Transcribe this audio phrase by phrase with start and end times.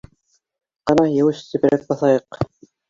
[0.91, 2.43] Ҡана, еүеш сепрәк баҫайыҡ...